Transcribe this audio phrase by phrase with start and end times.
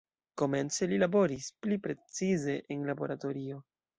[0.41, 3.63] Komence li laboris pli precize en laboratorio.